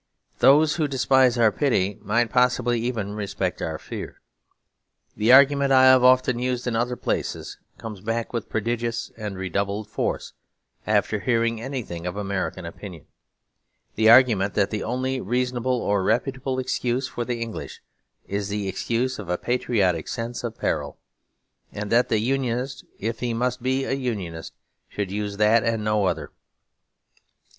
Those 0.39 0.77
who 0.77 0.85
thus 0.87 0.91
despise 0.93 1.37
our 1.37 1.51
pity 1.51 1.99
might 2.01 2.31
possibly 2.31 2.79
even 2.81 3.13
respect 3.13 3.61
our 3.61 3.77
fear. 3.77 4.19
The 5.15 5.31
argument 5.31 5.71
I 5.71 5.83
have 5.83 6.03
often 6.03 6.39
used 6.39 6.65
in 6.65 6.75
other 6.75 6.95
places 6.95 7.59
comes 7.77 8.01
back 8.01 8.33
with 8.33 8.49
prodigious 8.49 9.11
and 9.15 9.37
redoubled 9.37 9.87
force, 9.87 10.33
after 10.87 11.19
hearing 11.19 11.61
anything 11.61 12.07
of 12.07 12.17
American 12.17 12.65
opinion; 12.65 13.05
the 13.93 14.09
argument 14.09 14.55
that 14.55 14.71
the 14.71 14.81
only 14.83 15.21
reasonable 15.21 15.79
or 15.79 16.01
reputable 16.01 16.57
excuse 16.57 17.07
for 17.07 17.23
the 17.23 17.39
English 17.39 17.79
is 18.27 18.49
the 18.49 18.67
excuse 18.67 19.19
of 19.19 19.29
a 19.29 19.37
patriotic 19.37 20.07
sense 20.07 20.43
of 20.43 20.57
peril; 20.57 20.97
and 21.71 21.91
that 21.91 22.09
the 22.09 22.17
Unionist, 22.17 22.83
if 22.97 23.19
he 23.19 23.35
must 23.35 23.61
be 23.61 23.83
a 23.83 23.91
Unionist, 23.93 24.55
should 24.89 25.11
use 25.11 25.37
that 25.37 25.63
and 25.63 25.83
no 25.83 26.05
other. 26.05 26.31